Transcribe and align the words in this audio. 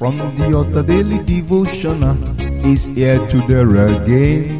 From 0.00 0.16
the 0.16 0.54
altar 0.56 0.82
daily 0.82 1.18
devotional 1.24 2.16
uh, 2.24 2.66
is 2.66 2.86
here 2.86 3.18
to 3.28 3.38
there 3.48 3.68
again. 3.86 4.58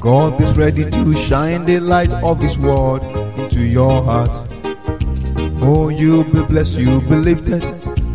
God 0.00 0.40
is 0.40 0.56
ready 0.56 0.88
to 0.90 1.14
shine 1.14 1.66
the 1.66 1.78
light 1.78 2.14
of 2.14 2.40
His 2.40 2.58
word 2.58 3.02
into 3.36 3.60
your 3.60 4.02
heart. 4.02 4.30
Oh, 5.60 5.90
you'll 5.90 6.24
be 6.24 6.40
blessed, 6.42 6.78
you'll 6.78 7.02
be 7.02 7.16
lifted, 7.16 7.62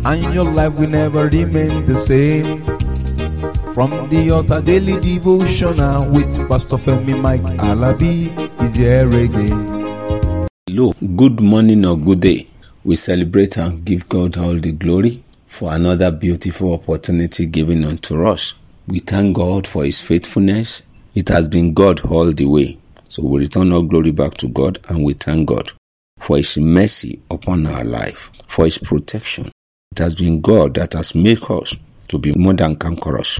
and 0.04 0.34
your 0.34 0.46
life 0.46 0.72
will 0.74 0.88
never 0.88 1.28
remain 1.28 1.86
the 1.86 1.96
same. 1.96 2.64
From 3.72 3.92
the 4.08 4.30
altar 4.32 4.60
daily 4.60 4.98
devotional 5.00 5.80
uh, 5.80 6.10
with 6.10 6.48
Pastor 6.48 6.74
Femi 6.76 7.20
Mike 7.20 7.46
Alabi 7.70 8.34
is 8.60 8.74
here 8.74 9.06
again. 9.06 10.48
Hello, 10.66 10.92
good 11.14 11.38
morning 11.40 11.84
or 11.84 11.96
good 11.96 12.20
day. 12.20 12.48
We 12.82 12.96
celebrate 12.96 13.56
and 13.58 13.84
give 13.84 14.08
God 14.08 14.36
all 14.36 14.54
the 14.58 14.72
glory 14.72 15.23
for 15.54 15.72
another 15.72 16.10
beautiful 16.10 16.74
opportunity 16.74 17.46
given 17.46 17.84
unto 17.84 18.26
us. 18.26 18.54
We 18.88 18.98
thank 18.98 19.36
God 19.36 19.68
for 19.68 19.84
His 19.84 20.00
faithfulness. 20.00 20.82
It 21.14 21.28
has 21.28 21.46
been 21.46 21.72
God 21.74 22.04
all 22.10 22.32
the 22.32 22.46
way. 22.46 22.76
So 23.04 23.24
we 23.24 23.38
return 23.38 23.70
all 23.70 23.84
glory 23.84 24.10
back 24.10 24.34
to 24.38 24.48
God 24.48 24.80
and 24.88 25.04
we 25.04 25.12
thank 25.12 25.48
God 25.48 25.70
for 26.18 26.38
His 26.38 26.58
mercy 26.58 27.20
upon 27.30 27.68
our 27.68 27.84
life, 27.84 28.30
for 28.48 28.64
His 28.64 28.78
protection. 28.78 29.52
It 29.92 29.98
has 29.98 30.16
been 30.16 30.40
God 30.40 30.74
that 30.74 30.94
has 30.94 31.14
made 31.14 31.38
us 31.48 31.76
to 32.08 32.18
be 32.18 32.32
more 32.34 32.54
than 32.54 32.74
conquerors. 32.74 33.38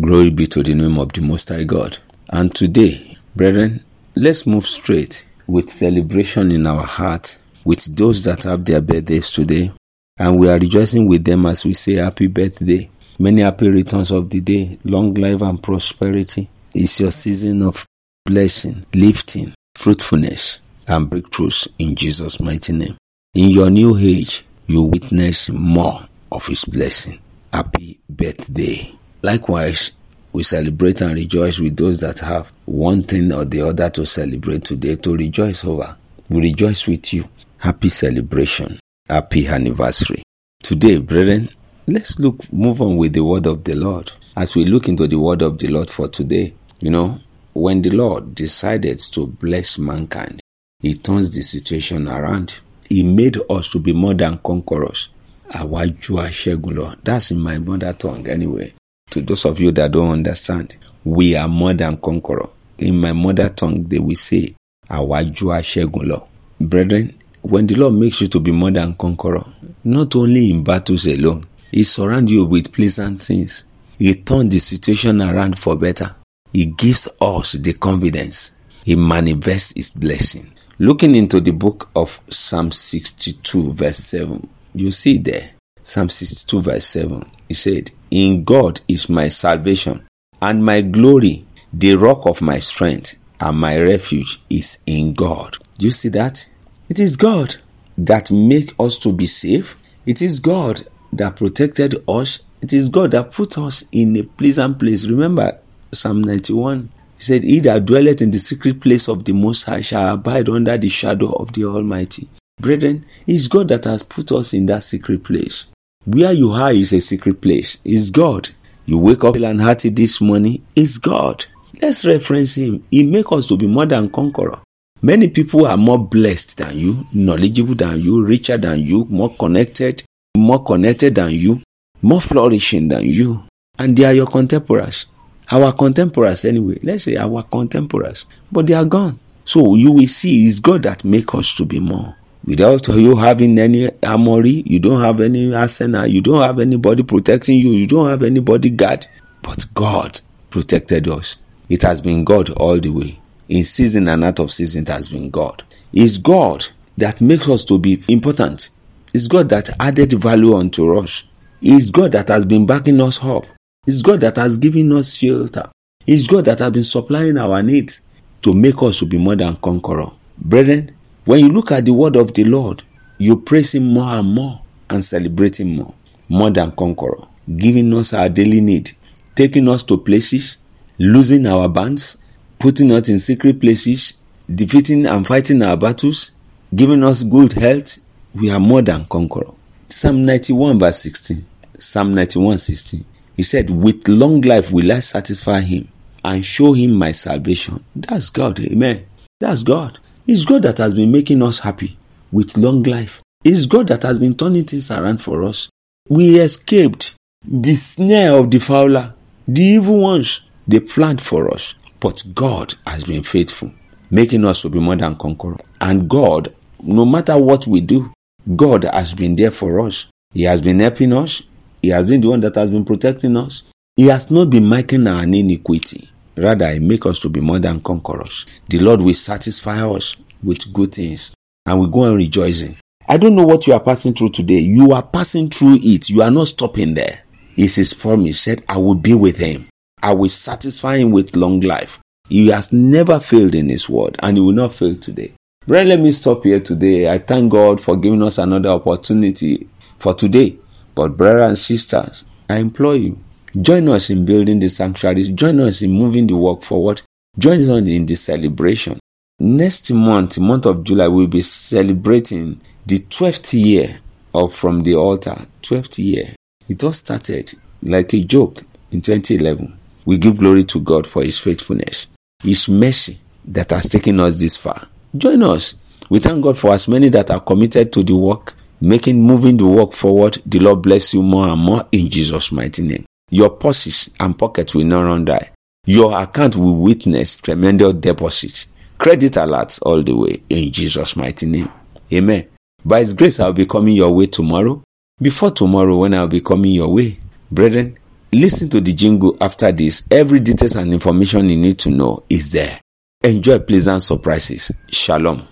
Glory 0.00 0.30
be 0.30 0.46
to 0.46 0.62
the 0.62 0.74
name 0.74 1.00
of 1.00 1.12
the 1.14 1.22
Most 1.22 1.48
High 1.48 1.64
God. 1.64 1.98
And 2.30 2.54
today, 2.54 3.16
brethren, 3.34 3.82
let's 4.14 4.46
move 4.46 4.66
straight 4.66 5.28
with 5.48 5.68
celebration 5.68 6.52
in 6.52 6.64
our 6.68 6.84
heart 6.84 7.38
with 7.64 7.96
those 7.96 8.22
that 8.22 8.44
have 8.44 8.64
their 8.64 8.80
birthdays 8.80 9.32
today. 9.32 9.72
And 10.18 10.38
we 10.38 10.48
are 10.48 10.58
rejoicing 10.58 11.06
with 11.06 11.24
them 11.24 11.46
as 11.46 11.64
we 11.64 11.74
say 11.74 11.94
happy 11.94 12.26
birthday. 12.26 12.88
Many 13.18 13.42
happy 13.42 13.68
returns 13.68 14.10
of 14.10 14.30
the 14.30 14.40
day, 14.40 14.78
long 14.84 15.14
life 15.14 15.42
and 15.42 15.62
prosperity. 15.62 16.48
It's 16.74 17.00
your 17.00 17.10
season 17.10 17.62
of 17.62 17.84
blessing, 18.24 18.84
lifting, 18.94 19.54
fruitfulness, 19.74 20.60
and 20.88 21.10
breakthroughs 21.10 21.68
in 21.78 21.94
Jesus' 21.94 22.40
mighty 22.40 22.72
name. 22.72 22.96
In 23.34 23.50
your 23.50 23.70
new 23.70 23.96
age, 23.96 24.44
you 24.66 24.84
witness 24.84 25.50
more 25.50 26.00
of 26.32 26.46
His 26.46 26.64
blessing. 26.64 27.20
Happy 27.52 27.98
birthday. 28.08 28.92
Likewise, 29.22 29.92
we 30.32 30.42
celebrate 30.42 31.00
and 31.00 31.14
rejoice 31.14 31.58
with 31.58 31.76
those 31.76 31.98
that 32.00 32.20
have 32.20 32.52
one 32.66 33.02
thing 33.02 33.32
or 33.32 33.44
the 33.44 33.62
other 33.62 33.88
to 33.90 34.04
celebrate 34.04 34.64
today, 34.64 34.96
to 34.96 35.16
rejoice 35.16 35.64
over. 35.64 35.96
We 36.28 36.40
rejoice 36.42 36.86
with 36.86 37.14
you. 37.14 37.24
Happy 37.58 37.88
celebration. 37.88 38.78
Happy 39.08 39.46
anniversary. 39.46 40.20
Today, 40.64 40.98
brethren, 40.98 41.48
let's 41.86 42.18
look, 42.18 42.52
move 42.52 42.82
on 42.82 42.96
with 42.96 43.12
the 43.12 43.22
word 43.22 43.46
of 43.46 43.62
the 43.62 43.74
Lord. 43.74 44.10
As 44.36 44.56
we 44.56 44.64
look 44.64 44.88
into 44.88 45.06
the 45.06 45.16
word 45.18 45.42
of 45.42 45.58
the 45.58 45.68
Lord 45.68 45.88
for 45.88 46.08
today, 46.08 46.52
you 46.80 46.90
know, 46.90 47.20
when 47.54 47.82
the 47.82 47.90
Lord 47.90 48.34
decided 48.34 48.98
to 49.12 49.28
bless 49.28 49.78
mankind, 49.78 50.40
He 50.80 50.94
turns 50.94 51.32
the 51.36 51.42
situation 51.42 52.08
around. 52.08 52.58
He 52.88 53.04
made 53.04 53.36
us 53.48 53.68
to 53.70 53.78
be 53.78 53.92
more 53.92 54.14
than 54.14 54.38
conquerors. 54.38 55.08
Aṣẹ́gun 55.50 56.74
lọ. 56.74 56.96
That's 57.04 57.30
in 57.30 57.38
my 57.38 57.58
mother 57.58 57.92
tongue 57.92 58.26
anyway. 58.28 58.72
To 59.12 59.20
those 59.20 59.44
of 59.44 59.60
you 59.60 59.70
that 59.70 59.92
don't 59.92 60.10
understand, 60.10 60.76
we 61.04 61.36
are 61.36 61.46
more 61.48 61.74
than 61.74 61.96
conqueror. 61.98 62.48
In 62.78 62.98
my 63.00 63.12
mother 63.12 63.48
tongue, 63.50 63.84
they 63.84 64.00
will 64.00 64.16
say, 64.16 64.52
aṣẹ́gun 64.90 66.06
lọ. 66.08 66.26
Brethren, 66.60 67.14
when 67.48 67.66
the 67.66 67.76
Lord 67.76 67.94
makes 67.94 68.20
you 68.20 68.26
to 68.28 68.40
be 68.40 68.50
more 68.50 68.70
than 68.70 68.94
conqueror, 68.94 69.44
not 69.84 70.16
only 70.16 70.50
in 70.50 70.64
battles 70.64 71.06
alone, 71.06 71.44
He 71.70 71.82
surrounds 71.82 72.32
you 72.32 72.44
with 72.44 72.72
pleasant 72.72 73.20
things. 73.22 73.64
He 73.98 74.14
turns 74.14 74.52
the 74.52 74.58
situation 74.58 75.22
around 75.22 75.58
for 75.58 75.76
better. 75.76 76.14
He 76.52 76.66
gives 76.66 77.08
us 77.20 77.52
the 77.52 77.72
confidence. 77.74 78.56
He 78.84 78.96
manifests 78.96 79.72
His 79.76 79.92
blessing. 79.92 80.52
Looking 80.78 81.14
into 81.14 81.40
the 81.40 81.52
book 81.52 81.88
of 81.94 82.20
Psalm 82.28 82.70
62, 82.70 83.72
verse 83.72 83.96
7, 83.98 84.46
you 84.74 84.90
see 84.90 85.18
there, 85.18 85.50
Psalm 85.82 86.08
62, 86.08 86.60
verse 86.60 86.84
7, 86.84 87.24
he 87.48 87.54
said, 87.54 87.90
In 88.10 88.44
God 88.44 88.80
is 88.88 89.08
my 89.08 89.28
salvation 89.28 90.06
and 90.42 90.64
my 90.64 90.82
glory, 90.82 91.44
the 91.72 91.94
rock 91.94 92.26
of 92.26 92.42
my 92.42 92.58
strength, 92.58 93.22
and 93.40 93.58
my 93.58 93.78
refuge 93.80 94.40
is 94.50 94.82
in 94.86 95.14
God. 95.14 95.56
Do 95.78 95.86
you 95.86 95.92
see 95.92 96.08
that? 96.10 96.46
It 96.88 97.00
is 97.00 97.16
God 97.16 97.56
that 97.98 98.30
make 98.30 98.72
us 98.78 98.98
to 98.98 99.12
be 99.12 99.26
safe. 99.26 99.76
It 100.06 100.22
is 100.22 100.38
God 100.40 100.86
that 101.12 101.36
protected 101.36 101.96
us. 102.08 102.40
It 102.62 102.72
is 102.72 102.88
God 102.88 103.10
that 103.10 103.32
put 103.32 103.58
us 103.58 103.84
in 103.92 104.16
a 104.16 104.22
pleasant 104.22 104.78
place. 104.78 105.06
Remember 105.06 105.58
Psalm 105.92 106.22
91. 106.22 106.88
He 107.18 107.22
said, 107.22 107.42
He 107.42 107.60
that 107.60 107.86
dwelleth 107.86 108.22
in 108.22 108.30
the 108.30 108.38
secret 108.38 108.80
place 108.80 109.08
of 109.08 109.24
the 109.24 109.32
Most 109.32 109.64
High 109.64 109.80
shall 109.80 110.14
abide 110.14 110.48
under 110.48 110.76
the 110.76 110.88
shadow 110.88 111.32
of 111.32 111.52
the 111.54 111.64
Almighty. 111.64 112.28
Brethren, 112.60 113.04
it's 113.26 113.48
God 113.48 113.68
that 113.68 113.84
has 113.84 114.02
put 114.02 114.30
us 114.32 114.54
in 114.54 114.66
that 114.66 114.82
secret 114.82 115.24
place. 115.24 115.66
Where 116.04 116.32
you 116.32 116.50
are 116.50 116.72
is 116.72 116.92
a 116.92 117.00
secret 117.00 117.40
place. 117.40 117.78
It's 117.84 118.10
God. 118.10 118.50
You 118.84 118.98
wake 118.98 119.24
up 119.24 119.34
and 119.34 119.60
hearty 119.60 119.88
this 119.88 120.20
morning, 120.20 120.62
it's 120.76 120.98
God. 120.98 121.44
Let's 121.82 122.06
reference 122.06 122.56
Him. 122.56 122.84
He 122.90 123.02
make 123.02 123.32
us 123.32 123.46
to 123.46 123.56
be 123.56 123.66
more 123.66 123.86
than 123.86 124.10
conqueror. 124.10 124.60
Many 125.06 125.28
people 125.28 125.68
are 125.68 125.76
more 125.76 126.00
blessed 126.04 126.56
than 126.58 126.76
you, 126.76 127.04
knowledgeable 127.14 127.76
than 127.76 128.00
you, 128.00 128.24
richer 128.24 128.56
than 128.56 128.80
you, 128.80 129.04
more 129.08 129.30
connected, 129.38 130.02
more 130.36 130.64
connected 130.64 131.14
than 131.14 131.30
you, 131.30 131.60
more 132.02 132.20
flourishing 132.20 132.88
than 132.88 133.04
you, 133.04 133.44
and 133.78 133.96
they 133.96 134.04
are 134.04 134.12
your 134.12 134.26
contemporaries. 134.26 135.06
Our 135.52 135.72
contemporaries, 135.74 136.44
anyway, 136.44 136.80
let's 136.82 137.04
say 137.04 137.16
our 137.16 137.44
contemporaries, 137.44 138.26
but 138.50 138.66
they 138.66 138.74
are 138.74 138.84
gone. 138.84 139.20
So 139.44 139.76
you 139.76 139.92
will 139.92 140.08
see 140.08 140.44
it's 140.44 140.58
God 140.58 140.82
that 140.82 141.04
makes 141.04 141.32
us 141.36 141.54
to 141.54 141.64
be 141.64 141.78
more. 141.78 142.16
Without 142.44 142.88
you 142.88 143.14
having 143.14 143.56
any 143.60 143.88
armory, 144.04 144.64
you 144.66 144.80
don't 144.80 145.02
have 145.02 145.20
any 145.20 145.54
arsenal, 145.54 146.08
you 146.08 146.20
don't 146.20 146.42
have 146.42 146.58
anybody 146.58 147.04
protecting 147.04 147.58
you, 147.58 147.70
you 147.70 147.86
don't 147.86 148.08
have 148.08 148.24
anybody 148.24 148.70
guard, 148.70 149.06
but 149.44 149.66
God 149.72 150.20
protected 150.50 151.06
us. 151.06 151.36
It 151.68 151.82
has 151.82 152.00
been 152.00 152.24
God 152.24 152.50
all 152.50 152.80
the 152.80 152.90
way 152.90 153.20
in 153.48 153.64
season 153.64 154.08
and 154.08 154.24
out 154.24 154.40
of 154.40 154.50
season 154.50 154.86
has 154.86 155.08
been 155.08 155.30
God. 155.30 155.62
It's 155.92 156.18
God 156.18 156.64
that 156.98 157.20
makes 157.20 157.48
us 157.48 157.64
to 157.64 157.78
be 157.78 157.98
important. 158.08 158.70
It's 159.14 159.28
God 159.28 159.48
that 159.50 159.70
added 159.80 160.12
value 160.14 160.54
unto 160.54 160.98
us. 160.98 161.24
It's 161.62 161.90
God 161.90 162.12
that 162.12 162.28
has 162.28 162.44
been 162.44 162.66
backing 162.66 163.00
us 163.00 163.24
up. 163.24 163.44
It's 163.86 164.02
God 164.02 164.20
that 164.20 164.36
has 164.36 164.56
given 164.58 164.92
us 164.92 165.14
shelter. 165.14 165.70
It's 166.06 166.26
God 166.26 166.44
that 166.46 166.58
has 166.58 166.70
been 166.70 166.84
supplying 166.84 167.38
our 167.38 167.62
needs 167.62 168.02
to 168.42 168.52
make 168.52 168.82
us 168.82 168.98
to 169.00 169.06
be 169.06 169.18
more 169.18 169.36
than 169.36 169.56
conqueror. 169.56 170.10
Brethren, 170.38 170.94
when 171.24 171.40
you 171.40 171.48
look 171.48 171.72
at 171.72 171.84
the 171.84 171.92
word 171.92 172.16
of 172.16 172.34
the 172.34 172.44
Lord, 172.44 172.82
you 173.18 173.40
praise 173.40 173.74
Him 173.74 173.94
more 173.94 174.14
and 174.14 174.28
more 174.34 174.60
and 174.90 175.02
celebrate 175.02 175.58
Him 175.58 175.76
more, 175.76 175.94
more 176.28 176.50
than 176.50 176.72
conqueror, 176.72 177.26
giving 177.56 177.92
us 177.94 178.12
our 178.12 178.28
daily 178.28 178.60
need, 178.60 178.90
taking 179.34 179.68
us 179.68 179.82
to 179.84 179.98
places, 179.98 180.58
losing 180.98 181.46
our 181.46 181.68
bands, 181.68 182.18
putting 182.58 182.92
us 182.92 183.08
in 183.08 183.18
secret 183.18 183.60
places, 183.60 184.14
defeating 184.54 185.06
and 185.06 185.26
fighting 185.26 185.62
our 185.62 185.76
battles, 185.76 186.32
giving 186.74 187.02
us 187.04 187.22
good 187.22 187.52
health, 187.52 187.98
we 188.34 188.50
are 188.50 188.60
more 188.60 188.82
than 188.82 189.04
conqueror. 189.06 189.52
Psalm 189.88 190.24
91 190.24 190.78
verse 190.78 190.98
16. 191.02 191.44
Psalm 191.78 192.14
91 192.14 192.58
16. 192.58 193.04
He 193.36 193.42
said, 193.42 193.70
With 193.70 194.08
long 194.08 194.40
life 194.40 194.70
will 194.72 194.90
I 194.92 195.00
satisfy 195.00 195.60
him 195.60 195.88
and 196.24 196.44
show 196.44 196.72
him 196.72 196.92
my 196.92 197.12
salvation. 197.12 197.82
That's 197.94 198.30
God. 198.30 198.58
Amen. 198.60 199.04
That's 199.40 199.62
God. 199.62 199.98
It's 200.26 200.44
God 200.44 200.62
that 200.62 200.78
has 200.78 200.94
been 200.94 201.12
making 201.12 201.42
us 201.42 201.60
happy 201.60 201.96
with 202.32 202.56
long 202.56 202.82
life. 202.82 203.22
It's 203.44 203.66
God 203.66 203.88
that 203.88 204.02
has 204.02 204.18
been 204.18 204.34
turning 204.34 204.64
things 204.64 204.90
around 204.90 205.22
for 205.22 205.44
us. 205.44 205.68
We 206.08 206.40
escaped 206.40 207.14
the 207.46 207.74
snare 207.74 208.32
of 208.38 208.50
the 208.50 208.58
fowler, 208.58 209.14
the 209.46 209.62
evil 209.62 210.00
ones 210.00 210.40
they 210.66 210.80
planned 210.80 211.20
for 211.20 211.52
us. 211.54 211.74
But 212.06 212.22
God 212.36 212.72
has 212.86 213.02
been 213.02 213.24
faithful, 213.24 213.72
making 214.12 214.44
us 214.44 214.62
to 214.62 214.68
be 214.68 214.78
more 214.78 214.94
than 214.94 215.16
conquerors. 215.16 215.58
And 215.80 216.08
God, 216.08 216.54
no 216.84 217.04
matter 217.04 217.36
what 217.36 217.66
we 217.66 217.80
do, 217.80 218.12
God 218.54 218.84
has 218.84 219.12
been 219.12 219.34
there 219.34 219.50
for 219.50 219.80
us. 219.84 220.06
He 220.32 220.44
has 220.44 220.60
been 220.60 220.78
helping 220.78 221.12
us. 221.12 221.42
He 221.82 221.88
has 221.88 222.08
been 222.08 222.20
the 222.20 222.28
one 222.28 222.42
that 222.42 222.54
has 222.54 222.70
been 222.70 222.84
protecting 222.84 223.36
us. 223.36 223.64
He 223.96 224.04
has 224.06 224.30
not 224.30 224.50
been 224.50 224.68
making 224.68 225.08
our 225.08 225.24
iniquity. 225.24 226.08
Rather, 226.36 226.70
He 226.70 226.78
makes 226.78 227.06
us 227.06 227.18
to 227.18 227.28
be 227.28 227.40
more 227.40 227.58
than 227.58 227.80
conquerors. 227.80 228.46
The 228.68 228.78
Lord 228.78 229.00
will 229.00 229.12
satisfy 229.12 229.84
us 229.84 230.14
with 230.44 230.72
good 230.72 230.94
things, 230.94 231.32
and 231.66 231.80
we 231.80 231.88
go 231.88 232.02
on 232.02 232.14
rejoicing. 232.18 232.76
I 233.08 233.16
don't 233.16 233.34
know 233.34 233.46
what 233.46 233.66
you 233.66 233.72
are 233.72 233.82
passing 233.82 234.14
through 234.14 234.30
today. 234.30 234.60
You 234.60 234.92
are 234.92 235.02
passing 235.02 235.50
through 235.50 235.78
it. 235.82 236.08
You 236.08 236.22
are 236.22 236.30
not 236.30 236.46
stopping 236.46 236.94
there. 236.94 237.24
It's 237.56 237.74
His 237.74 237.94
promise. 237.94 238.38
Said, 238.38 238.62
"I 238.68 238.78
will 238.78 238.94
be 238.94 239.14
with 239.14 239.38
Him." 239.38 239.64
I 240.06 240.14
will 240.14 240.28
satisfy 240.28 240.98
him 240.98 241.10
with 241.10 241.34
long 241.34 241.58
life. 241.58 241.98
He 242.28 242.46
has 242.50 242.72
never 242.72 243.18
failed 243.18 243.56
in 243.56 243.68
his 243.68 243.88
word 243.88 244.16
and 244.22 244.36
he 244.36 244.40
will 244.40 244.52
not 244.52 244.72
fail 244.72 244.94
today. 244.94 245.32
Brethren, 245.66 245.88
let 245.88 245.98
me 246.00 246.12
stop 246.12 246.44
here 246.44 246.60
today. 246.60 247.12
I 247.12 247.18
thank 247.18 247.50
God 247.50 247.80
for 247.80 247.96
giving 247.96 248.22
us 248.22 248.38
another 248.38 248.68
opportunity 248.68 249.66
for 249.98 250.14
today. 250.14 250.58
But, 250.94 251.16
brothers 251.16 251.48
and 251.48 251.58
sisters, 251.58 252.24
I 252.48 252.58
implore 252.58 252.94
you, 252.94 253.18
join 253.60 253.88
us 253.88 254.08
in 254.08 254.24
building 254.24 254.60
the 254.60 254.68
sanctuaries, 254.68 255.28
join 255.30 255.58
us 255.58 255.82
in 255.82 255.90
moving 255.90 256.28
the 256.28 256.36
work 256.36 256.62
forward, 256.62 257.02
join 257.36 257.58
us 257.58 257.68
in 257.68 258.06
the 258.06 258.14
celebration. 258.14 259.00
Next 259.40 259.90
month, 259.90 260.38
month 260.38 260.66
of 260.66 260.84
July, 260.84 261.08
we'll 261.08 261.26
be 261.26 261.40
celebrating 261.40 262.60
the 262.86 262.98
12th 262.98 263.60
year 263.60 263.98
of 264.32 264.54
From 264.54 264.84
the 264.84 264.94
Altar. 264.94 265.34
12th 265.62 265.98
year. 265.98 266.36
It 266.68 266.84
all 266.84 266.92
started 266.92 267.54
like 267.82 268.14
a 268.14 268.22
joke 268.22 268.62
in 268.92 269.00
2011. 269.00 269.76
We 270.06 270.18
give 270.18 270.38
glory 270.38 270.64
to 270.64 270.80
God 270.80 271.06
for 271.06 271.22
His 271.22 271.38
faithfulness, 271.38 272.06
His 272.42 272.68
mercy 272.68 273.18
that 273.48 273.70
has 273.70 273.88
taken 273.88 274.20
us 274.20 274.40
this 274.40 274.56
far. 274.56 274.86
Join 275.16 275.42
us. 275.42 275.74
We 276.08 276.20
thank 276.20 276.42
God 276.42 276.56
for 276.56 276.72
as 276.72 276.88
many 276.88 277.08
that 277.10 277.30
are 277.30 277.40
committed 277.40 277.92
to 277.92 278.02
the 278.02 278.14
work, 278.16 278.54
making 278.80 279.20
moving 279.20 279.56
the 279.56 279.66
work 279.66 279.92
forward. 279.92 280.38
The 280.46 280.60
Lord 280.60 280.82
bless 280.82 281.12
you 281.12 281.22
more 281.22 281.48
and 281.48 281.60
more 281.60 281.84
in 281.92 282.08
Jesus' 282.08 282.52
mighty 282.52 282.82
name. 282.82 283.04
Your 283.30 283.50
purses 283.50 284.10
and 284.20 284.38
pockets 284.38 284.74
will 284.74 284.84
not 284.86 285.02
run 285.04 285.24
dry. 285.24 285.50
Your 285.86 286.20
account 286.20 286.56
will 286.56 286.76
witness 286.76 287.36
tremendous 287.36 287.94
deposits, 287.94 288.68
credit 288.98 289.32
alerts 289.32 289.80
all 289.82 290.02
the 290.02 290.16
way 290.16 290.40
in 290.48 290.70
Jesus' 290.72 291.16
mighty 291.16 291.46
name. 291.46 291.68
Amen. 292.12 292.48
By 292.84 293.00
His 293.00 293.14
grace, 293.14 293.40
I'll 293.40 293.52
be 293.52 293.66
coming 293.66 293.96
your 293.96 294.14
way 294.14 294.26
tomorrow. 294.26 294.82
Before 295.20 295.50
tomorrow, 295.50 295.96
when 295.96 296.14
I'll 296.14 296.28
be 296.28 296.40
coming 296.40 296.72
your 296.72 296.92
way, 296.94 297.18
brethren, 297.50 297.96
listen 298.32 298.68
to 298.70 298.80
the 298.80 298.92
jingle 298.92 299.36
after 299.40 299.72
this. 299.72 300.06
Every 300.10 300.40
details 300.40 300.76
and 300.76 300.92
information 300.92 301.48
you 301.48 301.56
need 301.56 301.78
to 301.80 301.90
know 301.90 302.24
is 302.28 302.52
there. 302.52 302.80
Enjoy 303.24 303.58
pleasant 303.58 304.02
surprises. 304.02 304.70
Shalom. 304.90 305.42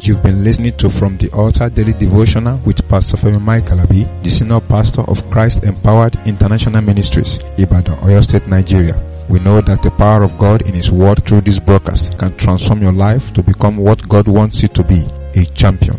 You've 0.00 0.22
been 0.22 0.44
listening 0.44 0.76
to 0.76 0.90
From 0.90 1.16
the 1.16 1.30
Altar 1.32 1.70
Daily 1.70 1.94
Devotional 1.94 2.58
with 2.66 2.86
Pastor 2.90 3.16
Femi 3.16 3.40
Mike 3.40 3.64
Alabi, 3.66 4.04
the 4.22 4.30
Senior 4.30 4.60
Pastor 4.60 5.00
of 5.02 5.30
Christ 5.30 5.64
Empowered 5.64 6.16
International 6.26 6.82
Ministries, 6.82 7.38
Ibadan, 7.56 7.96
Oyo 8.00 8.22
State, 8.22 8.46
Nigeria. 8.46 9.00
We 9.30 9.40
know 9.40 9.62
that 9.62 9.80
the 9.82 9.90
power 9.92 10.22
of 10.22 10.36
God 10.36 10.60
in 10.68 10.74
His 10.74 10.92
Word 10.92 11.24
through 11.24 11.40
this 11.40 11.58
broadcast 11.58 12.18
can 12.18 12.36
transform 12.36 12.82
your 12.82 12.92
life 12.92 13.32
to 13.32 13.42
become 13.42 13.78
what 13.78 14.06
God 14.06 14.28
wants 14.28 14.60
you 14.60 14.68
to 14.68 14.84
be, 14.84 15.06
a 15.36 15.46
champion. 15.46 15.98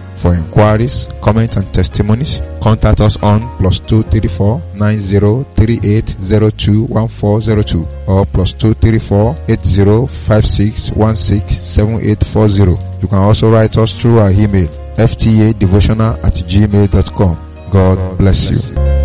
For 0.21 0.35
inquiries, 0.35 1.09
comments, 1.19 1.55
and 1.57 1.73
testimonies, 1.73 2.41
contact 2.61 3.01
us 3.01 3.17
on 3.23 3.41
plus 3.57 3.79
two 3.79 4.03
thirty 4.03 4.27
four 4.27 4.61
nine 4.75 4.99
zero 4.99 5.43
three 5.55 5.79
eight 5.83 6.09
zero 6.21 6.51
two 6.51 6.83
one 6.85 7.07
four 7.07 7.41
zero 7.41 7.63
two 7.63 7.87
or 8.07 8.27
plus 8.27 8.53
two 8.53 8.75
thirty 8.75 8.99
four 8.99 9.35
eight 9.47 9.65
zero 9.65 10.05
five 10.05 10.45
six 10.45 10.91
one 10.91 11.15
six 11.15 11.57
seven 11.57 11.99
eight 12.01 12.23
four 12.23 12.47
zero. 12.47 12.77
You 13.01 13.07
can 13.07 13.17
also 13.17 13.51
write 13.51 13.75
us 13.79 13.99
through 13.99 14.19
our 14.19 14.29
email 14.29 14.67
fta 14.97 15.57
devotional 15.57 16.13
at 16.23 16.35
gmail.com. 16.35 17.69
God 17.71 18.17
bless 18.19 18.51
you. 18.51 19.00